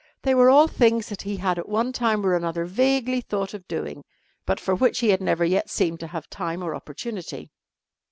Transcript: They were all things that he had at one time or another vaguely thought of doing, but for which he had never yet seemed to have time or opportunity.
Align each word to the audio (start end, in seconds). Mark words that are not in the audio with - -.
They 0.23 0.33
were 0.33 0.49
all 0.49 0.67
things 0.67 1.09
that 1.09 1.21
he 1.21 1.37
had 1.37 1.59
at 1.59 1.69
one 1.69 1.93
time 1.93 2.25
or 2.25 2.33
another 2.33 2.65
vaguely 2.65 3.21
thought 3.21 3.53
of 3.53 3.67
doing, 3.67 4.03
but 4.47 4.59
for 4.59 4.73
which 4.73 4.97
he 4.97 5.09
had 5.11 5.21
never 5.21 5.45
yet 5.45 5.69
seemed 5.69 5.99
to 5.99 6.07
have 6.07 6.27
time 6.27 6.63
or 6.63 6.73
opportunity. 6.73 7.51